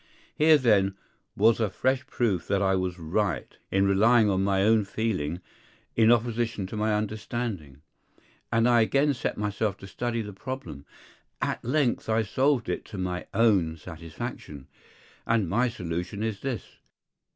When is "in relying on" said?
3.69-4.43